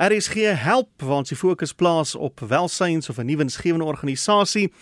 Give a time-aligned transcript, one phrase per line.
[0.00, 4.72] RSG help waar ons die fokus plaas op welsyns of 'n nuwe insgewende organisasie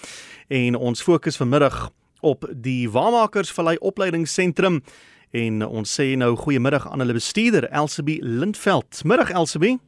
[0.49, 4.81] en ons fokus vanmiddag op die Waarmakers Vallei Opleidingsentrum
[5.31, 9.05] en ons sê nou goeiemiddag aan hulle bestuurder Elsabie Lindveld.
[9.05, 9.79] Middag Elsabie.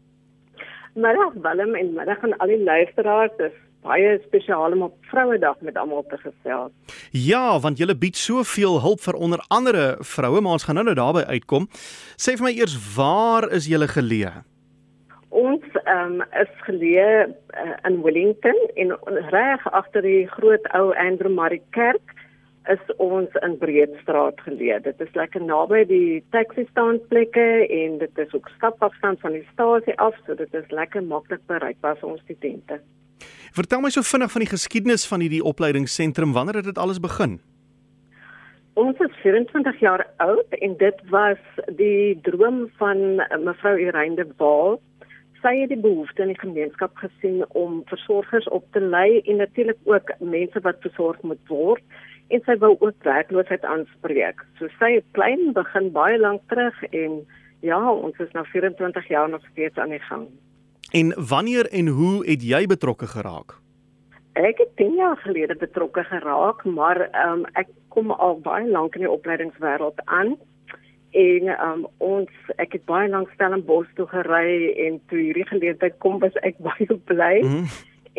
[0.95, 3.31] Middag Willem en middag aan al die luisteraars.
[3.37, 3.53] Dis
[3.83, 6.73] baie spesiaal om op Vrouedag met almal te gesels.
[7.11, 10.95] Ja, want julle bied soveel hulp vir onder andere vroue, maar ons gaan nou nou
[10.95, 11.69] daarby uitkom.
[12.17, 14.50] Sê vir my eers waar is julle geleë?
[15.91, 18.93] Um, is geleë uh, in Wellington en
[19.33, 22.13] reg agter die groot ou Andrew Murray Kerk
[22.71, 24.79] is ons in Breedstraat geleë.
[24.85, 29.97] Dit is lekker naby die taxi standplekke en dit is ook stapafstand van die stasie
[29.99, 32.79] af, so dit is lekker maklik bereikbaar vir ons studente.
[33.57, 36.37] Vertel my so vinnig van die geskiedenis van hierdie opleidingsentrum.
[36.37, 37.41] Wanneer het dit alles begin?
[38.79, 41.41] Ons is 24 jaar oud en dit was
[41.81, 44.79] die droom van mevrou Irene de Waal.
[45.41, 49.79] Sy het die behoefte in die gemeenskap gesien om versorgers op te lei en natuurlik
[49.89, 51.83] ook mense wat versorg moet word
[52.31, 54.45] en sy wou ook werkloosheid aanspreek.
[54.59, 57.23] So sy het klein begin baie lank terug en
[57.65, 60.29] ja, ons is nou 24 jaar nog steeds aan die gang.
[60.93, 63.57] En wanneer en hoe het jy betrokke geraak?
[64.39, 69.05] Ek het 10 jaar gelede betrokke geraak, maar um, ek kom al baie lank in
[69.07, 70.37] die opleidingswêreld aan.
[71.11, 76.21] En um, ons ek het baie lank Stellenbosch toe gery en toe hierdie geleentheid kom
[76.23, 77.41] was ek baie bly.
[77.43, 77.67] Mm.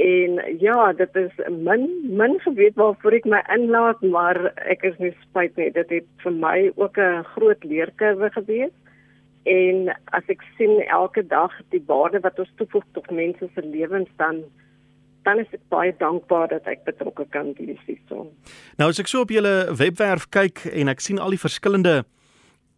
[0.02, 4.40] En ja, dit is min min geweet waarvoor ek my inlaat, maar
[4.72, 5.72] ek is nie spyt nie.
[5.72, 8.76] Dit het vir my ook 'n groot leerkurwe gewees
[9.50, 14.10] en as ek sien elke dag die waarde wat ons toevoeg tot mense se lewens
[14.18, 14.44] dan
[15.26, 18.32] dan is ek baie dankbaar dat ek betrokke kan wees hierson.
[18.78, 22.02] Nou as ek so op julle webwerf kyk en ek sien al die verskillende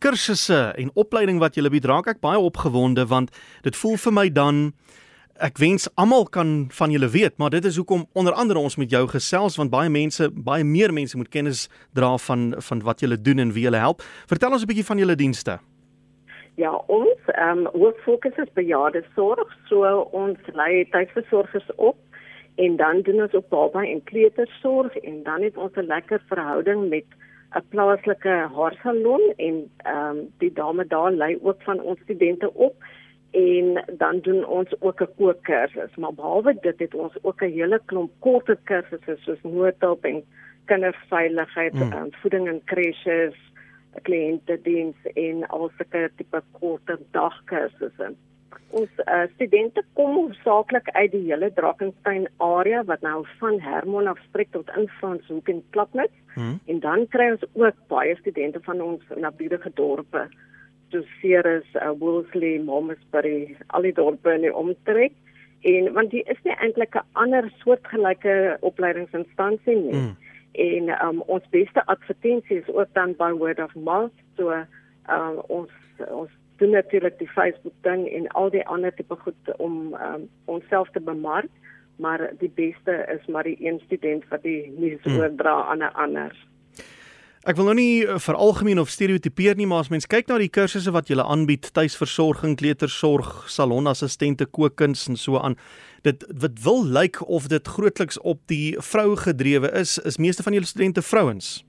[0.04, 3.32] kursusse en opleiding wat julle bied, raak ek baie opgewonde want
[3.64, 4.66] dit voel vir my dan
[5.42, 8.92] ek wens almal kan van julle weet, maar dit is hoekom onder andere ons met
[8.92, 13.18] jou gesels want baie mense, baie meer mense moet kennis dra van van wat julle
[13.18, 14.04] doen en wie julle help.
[14.30, 15.60] Vertel ons 'n bietjie van julle dienste.
[16.56, 21.98] Ja, ons ehm um, hoof fokus is bejaarde sorg, so ons lei tydversorgers op
[22.56, 26.90] en dan doen ons ook baba en kleutersorg en dan het ons 'n lekker verhouding
[26.90, 27.06] met
[27.56, 32.76] 'n plaaslike haarsalon en ehm um, die dame daar lei ook van ons studente op
[33.32, 37.82] en dan doen ons ook 'n kookkursus, maar behalwe dit het ons ook 'n hele
[37.86, 40.24] klomp korter kursusse soos noodhulp en
[40.66, 41.94] kinderveiligheid, mm.
[41.94, 43.36] um, voeding in krèches
[44.02, 48.14] kliëntediens en alsulke tipe korte dagkursusse.
[48.70, 54.20] Ons uh, studente kom hoofsaaklik uit die hele Drakensberg area wat nou van Hermon af
[54.30, 56.20] strek tot in Franshoek en Klapmuts.
[56.34, 56.60] Hmm.
[56.66, 60.24] en dan kry ons ook baie studente van ons naburige dorpe.
[60.90, 65.14] Soos Ceres, uh, Woolsley, Momsbury, al die dorpe in die omtrek.
[65.62, 69.94] En want die is nie eintlik 'n ander soortgelyke opleidingsinstansie nie.
[69.94, 70.16] Hmm.
[70.52, 74.14] En um, ons beste advertensie is ook dan by word of mouth.
[74.38, 74.52] So
[75.10, 75.70] um, ons
[76.10, 76.32] ons
[76.64, 80.26] doen natuurlik die Facebook ding en al die ander tipe goed om um,
[80.56, 81.52] onsself te bemark
[82.02, 85.20] maar die beste is maar die een student wat die nuus hmm.
[85.20, 86.34] oordra aan 'n ander
[87.44, 90.38] Ek wil nou nie eh, vir algemeen of stereotipeer nie, maar as mens kyk na
[90.40, 95.58] die kursusse wat jy aanbied, tuisversorging, kleutersorg, salonassistente, kookkuns en so aan,
[96.08, 100.56] dit wat wil lyk of dit grootliks op die vrou gedrewe is, is meeste van
[100.56, 101.66] julle studente vrouens.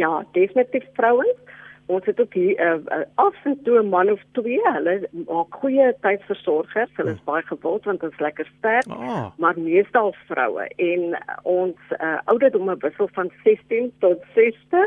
[0.00, 1.51] Ja, definitief vrouens.
[1.86, 4.60] Ons het ook hier uh, af en toe 'n man of twee.
[4.62, 6.90] Hulle maak goeie tydversorgers.
[6.96, 7.24] Hulle is hmm.
[7.24, 9.26] baie gewild want hulle is lekker sterk, oh.
[9.36, 10.68] maar meestal vroue.
[10.76, 14.86] En ons uh, ouderdomme wissel van 16 tot 60.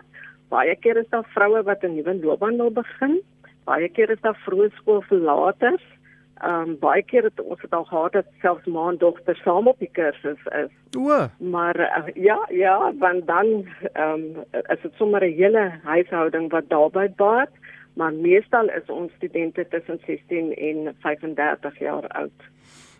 [0.49, 3.21] Baie keer is daar vroue wat 'n nuwe loopbaan wil begin.
[3.63, 5.94] Baie keer is daar vroeë skoolverlaters
[6.43, 9.67] Ehm um, baie keer het ons het al gehad dat selfs ma en dogter saam
[9.71, 10.71] op die kursus is.
[10.97, 11.27] O.
[11.39, 16.69] Maar uh, ja, ja, want dan ehm um, is dit sommer 'n hele huishouding wat
[16.69, 17.49] daarbey baat,
[17.93, 22.39] maar meestal is ons studente tussen 16 en 35 jaar oud.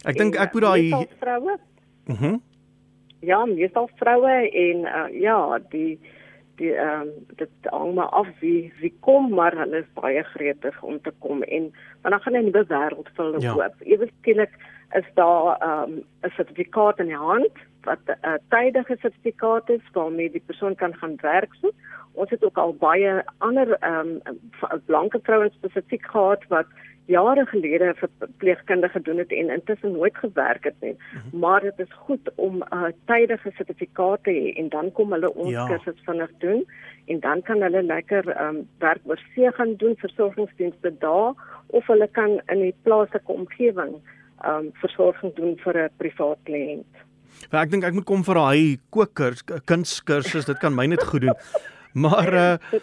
[0.06, 1.58] Ek dink ek moet daai vroue.
[2.06, 2.38] Mhm.
[3.20, 6.00] Ja, meestal vroue en uh, ja, die
[6.60, 7.10] die ehm um,
[7.40, 11.44] dit hang maar af wie wie kom maar hulle is baie gretig om te kom
[11.44, 11.72] en
[12.02, 13.54] want dan gaan 'n nuwe wêreld vir hulle ja.
[13.54, 13.76] oop.
[13.80, 14.54] Ewe skielik
[14.92, 19.86] is daar ehm um, 'n sertifikaat in die hand wat 'n uh, tydige sertifikaat is
[19.94, 21.72] waarmee die persoon kan gaan werk so.
[22.14, 26.68] Ons het ook al baie ander ehm um, blanke vrouens spesifiek gehad wat
[27.06, 28.10] jare gelede vir
[28.42, 30.96] pleegkundige gedoen het en intussen nooit gewerk het nie.
[30.98, 31.40] -hmm.
[31.40, 35.34] Maar dit is goed om 'n uh, tydige sertifikaat te hê en dan kom hulle
[35.34, 35.68] ons ja.
[35.68, 36.66] kursus vinnig doen
[37.06, 41.34] en dan kan hulle lekker um, werk oor see gaan doen versorgingsdienste daar
[41.68, 43.96] of hulle kan in die plaaslike omgewing
[44.46, 46.94] um versorging doen vir 'n privaat kliënt.
[47.52, 51.22] Ja, ek dink ek moet kom vir daai kookers, kunskursus, dit kan my net goed
[51.22, 51.36] doen.
[51.96, 52.80] Maar uh,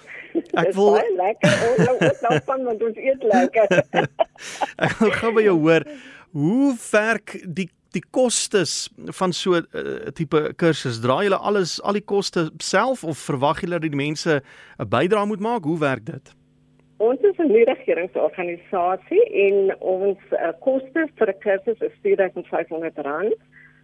[0.56, 1.54] ek wil baie lekker.
[1.68, 3.74] Ons nou ook nou van want ons eet lekker.
[4.88, 5.86] ek wil gou by jou hoor,
[6.32, 8.88] hoe werk die die kostes
[9.18, 11.02] van so 'n uh, tipe kursus?
[11.04, 14.40] Draai julle alles al die koste self of verwag julle dat die mense
[14.80, 15.68] 'n bydrae moet maak?
[15.68, 16.32] Hoe werk dit?
[16.96, 23.36] Ons is 'n regeringsorganisasie en ons uh, koste vir 'n kursus is R4500.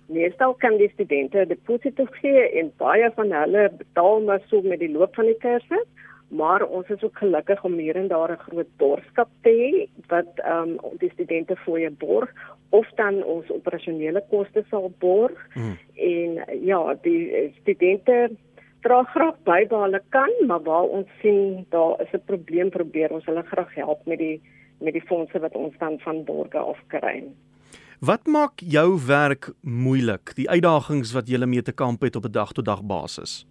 [0.08, 4.93] Meestal kan die studente deposito gee en baie van hulle betaal maar so met die
[4.93, 5.84] loop van die kursus,
[6.28, 10.32] maar ons is ook gelukkig om hier en daar 'n groot borgskap te hê wat
[10.37, 12.31] ehm um, die studente vir jou borg
[12.70, 15.38] of dan ons operasionele koste sal borg.
[15.52, 15.78] Hmm.
[15.94, 18.31] En ja, die studente
[18.81, 23.12] dra graag by waar hulle kan, maar waar ons sien daar is 'n probleem, probeer
[23.12, 24.40] ons hulle graag help met die
[24.81, 27.25] met die fondse wat ons dan van borge afkry.
[27.99, 30.31] Wat maak jou werk moeilik?
[30.39, 33.45] Die uitdagings wat jy mee te kamp het op 'n dag tot dag basis?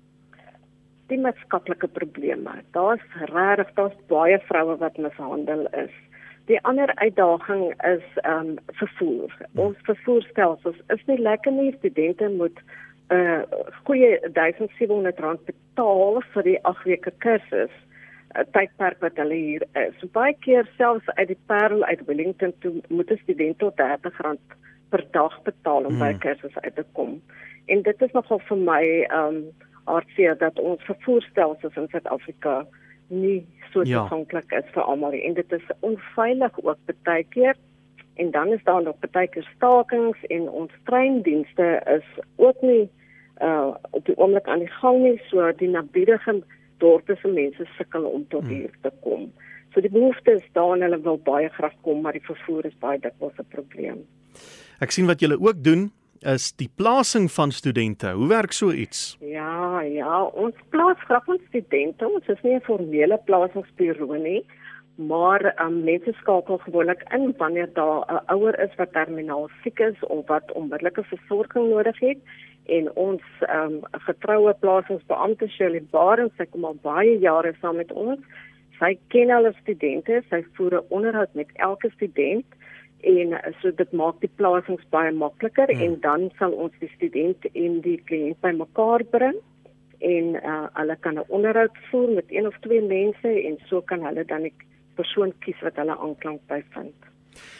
[1.08, 2.64] Die maatskaplike probleme.
[2.72, 5.92] Daar's regtig daar's baie vroue wat mishandel is.
[6.46, 9.36] Die ander uitdaging is ehm um, vervoer.
[9.52, 9.60] Hmm.
[9.66, 11.76] Ons vervoerstelsels is nie lekker nie.
[11.78, 12.60] Studente moet
[13.10, 13.42] 'n uh,
[13.84, 17.72] goeie 1700 rand betaal vir die 8 weke kursus
[18.33, 19.94] tydperk wat hulle hier is.
[20.00, 24.57] So baie keer selfs uit die Parel uit Wellington toe moet 'n student tot R30
[24.89, 26.00] per dag betaal om mm.
[26.00, 26.19] by hmm.
[26.19, 27.21] kursus uit te kom.
[27.65, 29.39] En dit is nogal vir my um,
[29.83, 32.65] hartseer dat ons vervoerstelsels in Suid-Afrika
[33.07, 34.01] nie so ja.
[34.01, 37.56] toeganklik is vir almal en dit is onveilig ook baie keer.
[38.15, 42.89] En dan is daar nog baie keer stakings en ons treindienste is ook nie
[43.41, 46.41] uh op die oomblik aan die gang nie so die nabiedige
[46.77, 48.53] dorpe se mense sukkel om tot hmm.
[48.53, 49.31] hier te kom.
[49.74, 52.77] So die behoefte is daar en hulle wil baie graag kom, maar die vervoer is
[52.79, 54.06] baie dikwels 'n probleem.
[54.79, 55.91] Ek sien wat julle ook doen
[56.21, 58.12] is die plasing van studente.
[58.12, 59.18] Hoe werk so iets?
[59.21, 62.07] Ja, ja, ons plaas graag ons studente.
[62.09, 64.45] Ons is nie 'n formele plasingsbureau nie,
[64.95, 70.00] maar um, mense skakel gewoonlik in wanneer daar 'n ouer is wat terminaal siek is
[70.01, 72.18] of wat onmiddellike versorging nodig het
[72.68, 77.92] en ons ehm um, getroue plasingsbeampte Shirley Barnes sy kom al baie jare saam met
[77.92, 78.19] ons.
[78.80, 82.46] Sy ken al die studente, sy voer 'n onderhoud met elke student
[83.02, 85.81] en uh, so dit maak die plasings baie makliker hmm.
[85.86, 89.38] en dan sal ons die student en die kliënt bymekaar bring
[90.00, 94.06] en uh, hulle kan 'n onderhoud voer met een of twee mense en so kan
[94.06, 94.54] hulle dan 'n
[94.96, 96.96] persoon kies wat hulle aanklank by vind.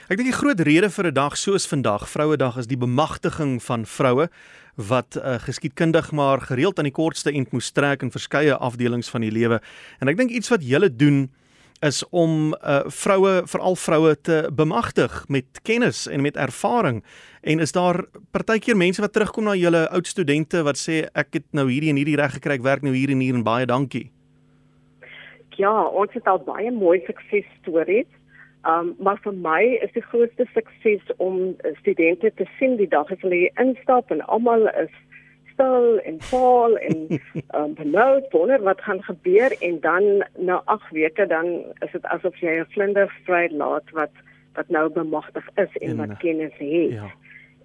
[0.08, 3.86] Ek dink die groot rede vir 'n dag soos vandag, Vrouedag, is die bemagtiging van
[3.86, 4.30] vroue
[4.78, 9.22] wat uh, geskiedkundig maar gereeld aan die kortste end moes trek in verskeie afdelings van
[9.22, 9.62] die lewe.
[10.00, 11.30] En ek dink iets wat julle doen
[11.82, 17.04] is om uh, vroue, veral vroue te bemagtig met kennis en met ervaring.
[17.42, 21.46] En is daar partykeer mense wat terugkom na julle oud studente wat sê ek het
[21.52, 24.08] nou hierdie en hierdie reg gekry, ek werk nou hier en hier en baie dankie.
[25.58, 28.10] Ja, ons het al baie mooi suksesstories.
[28.68, 33.22] Um maar vir my is die grootste sukses om studente te sien die dag as
[33.22, 34.92] hulle instap en almal is
[35.54, 36.98] stil en vol en
[37.60, 40.10] um benoud wonder wat gaan gebeur en dan
[40.50, 41.54] na 8 weke dan
[41.86, 44.24] is dit asof jy 'n vlinder vry laat wat
[44.60, 46.92] wat nou bemagtig is en, en wat kennis het.
[46.92, 47.12] Ja.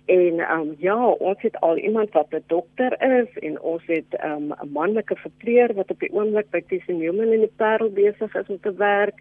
[0.07, 4.53] En um ja, ons het al iemand wat 'n dokter is en ons het um
[4.53, 8.49] 'n manlike verpleër wat op die oomblik by Tissy Newman in die Parel besig is
[8.49, 9.19] om te werk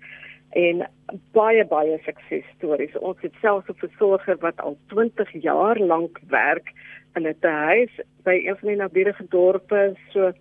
[0.51, 0.83] en
[1.31, 2.97] baie baie suksesstories.
[2.99, 6.73] Ons het selfs 'n versorger wat al 20 jaar lank werk
[7.15, 7.91] in 'n huis
[8.23, 9.95] by een van die naburige dorpe.
[10.13, 10.31] So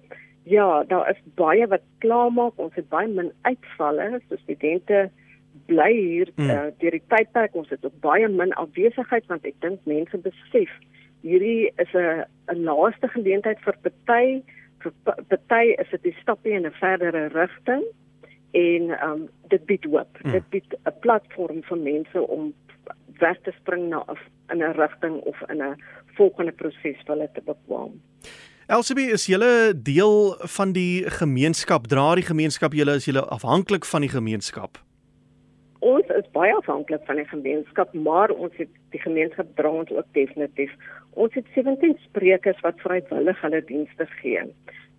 [0.45, 2.53] ja, daar is baie wat klaarmaak.
[2.57, 4.21] Ons het baie min uitvalle.
[4.29, 5.11] So studente
[5.67, 6.51] bly hier mm.
[6.51, 7.55] uh, deur die tydperk.
[7.55, 10.71] Ons het ook baie min afwesigheid want ek dink mense besef
[11.23, 14.43] hierdie is 'n 'n laaste geleentheid vir party
[14.83, 14.93] vir
[15.29, 17.85] party is dit 'n stapie in 'n verdere rigting
[18.51, 20.19] en um, dit bied hoop.
[20.23, 20.33] Hmm.
[20.33, 22.55] Dit bied 'n platform vir mense om
[23.19, 24.05] weg te spring na
[24.51, 25.77] in 'n rigting of in 'n
[26.17, 28.01] volgende proses vir hulle te bekwam.
[28.67, 31.87] Elsabie, is julle deel van die gemeenskap?
[31.87, 34.79] Dra die gemeenskap julle is julle afhanklik van die gemeenskap?
[35.81, 40.07] Ons is baie afhanklik van die gemeenskap, maar ons het die gemeenskap dra ons ook
[40.13, 40.71] definitief.
[41.15, 44.47] Ons het 17 sprekers wat vrywillig hulle dienste gee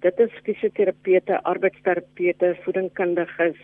[0.01, 3.59] dit is fisioterapeute, arbeidsterapeute, voedingkundiges,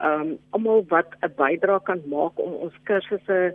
[0.00, 3.54] ehm um, almal wat 'n bydrae kan maak om ons kursusse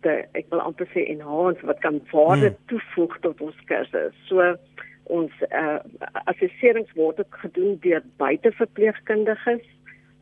[0.00, 2.58] te ek wil amper sê enhance wat kan waarde hmm.
[2.66, 4.12] toevoeg tot ons kursusse.
[4.26, 4.56] So
[5.04, 5.78] ons uh,
[6.24, 9.66] assesserings word ook gedoen deur buiteverpleegkundiges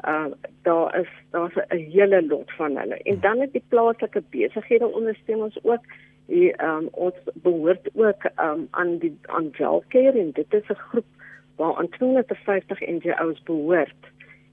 [0.08, 0.30] uh
[0.62, 2.96] daar is daar's 'n hele lot van hulle.
[2.96, 5.84] En dan het die plaaslike besighede ondersteun ons ook.
[6.30, 11.10] Die um ons behoort ook um aan die aan Welcare en dit is 'n groep
[11.56, 14.02] waar aan 250 NGO's behoort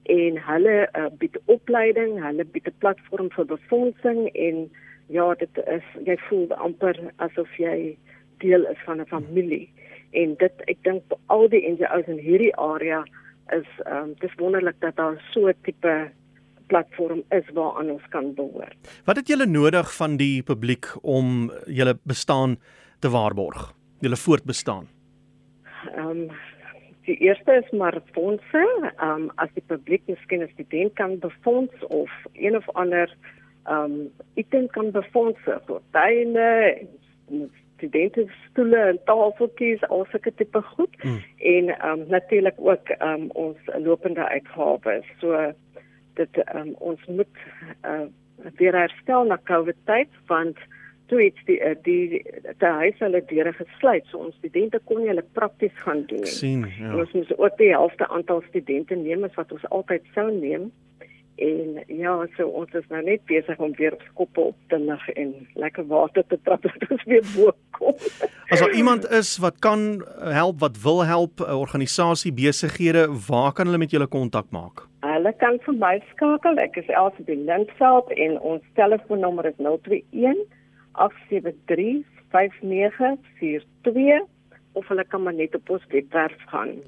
[0.08, 4.70] en hulle uh, bied opleiding, hulle bied 'n platform vir befondsing en
[5.06, 7.96] ja, dit is jy voel amper asof jy
[8.44, 9.68] deel is van 'n familie.
[10.10, 13.04] En dit ek dink al die NGO's in hierdie area
[13.52, 16.10] is ehm um, dis wonderlik dat daar so 'n tipe
[16.70, 18.76] platform is waaraan ons kan behoort.
[19.04, 22.58] Wat het julle nodig van die publiek om julle bestaan
[23.00, 23.72] te waarborg?
[24.00, 24.86] Julle voortbestaan.
[25.94, 26.30] Ehm um,
[27.08, 28.64] die eerste is maar fondse.
[28.96, 33.16] Ehm um, as die publiek miskien 'n student kan befonds of een of ander
[33.64, 36.48] ehm um, item kan befonds vir tuine
[37.78, 41.18] studente stoele en tafeltjies al sulke tipe goed mm.
[41.52, 45.04] en ehm um, natuurlik ook ehm um, ons lopende uitgawes.
[45.20, 45.52] So
[46.18, 47.44] dit um, ons moet
[47.86, 48.06] uh,
[48.60, 50.58] weer herstel na Covid tyd want
[51.08, 52.22] toe iets die eh, die
[52.60, 56.34] die huis hulle deure gesluit so ons studente kon nie hulle prakties gaan doen nie.
[56.40, 56.92] sien ja.
[56.96, 60.68] Ons moes ook die helfte aantal studente neem as wat ons altyd sou neem.
[61.38, 65.04] En ja, so ons is nou net besig om weer op skoppe op te lig
[65.22, 67.94] en lekker water te trap dat ons weer bo kom.
[68.50, 73.70] As daar iemand is wat kan help, wat wil help, 'n organisasie, besighede, waar kan
[73.70, 74.88] hulle met julle kontak maak?
[75.28, 76.56] Hulle kan vir my skakel.
[76.56, 80.38] Ek is Elsie by Linkshelp en ons telefoonnommer is 021
[80.96, 82.00] 873
[82.32, 84.24] 5942
[84.72, 86.80] of hulle kan maar net op ons webwerf gaan.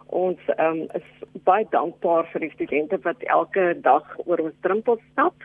[0.07, 1.07] ons um, is
[1.43, 5.35] baie dankbaar vir die studente wat elke dag oor ons drempel stap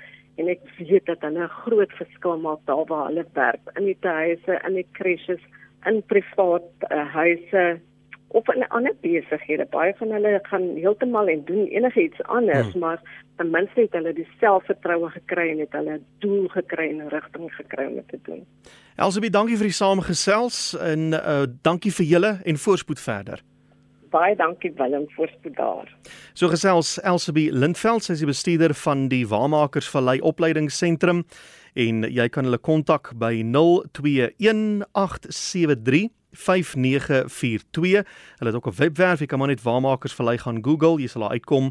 [0.41, 3.99] en ek weet dat hulle 'n groot verskil maak daar waar hulle werk in die
[4.01, 5.43] huise, in die krisis,
[5.87, 7.81] in privaat uh, huise
[8.33, 9.67] of in ander besighede.
[9.71, 12.81] Baie van hulle gaan heeltemal en doen enigiets anders, hmm.
[12.81, 13.01] maar
[13.37, 17.09] ten minste het hulle die selfvertroue gekry en het hulle 'n doel gekry en 'n
[17.09, 18.47] rigting gekry om te doen.
[18.97, 23.43] Elsabie, dankie vir die saamgesels en uh, dankie vir julle en voorspoed verder
[24.13, 25.89] baie dankie Willem voorspoed daar.
[26.35, 31.25] So gesels Elsabie Lindveld, sy is die bestuurder van die Waarmakers Vallei Opleidingsentrum
[31.73, 38.05] en jy kan hulle kontak by 021873 5942.
[38.39, 41.21] Hulle het ook 'n webwerf, jy kan maar net Waarmakers Vallei gaan Google, jy sal
[41.21, 41.71] daar uitkom